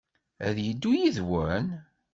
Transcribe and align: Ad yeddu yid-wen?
Ad 0.47 0.57
yeddu 0.65 0.91
yid-wen? 0.99 1.65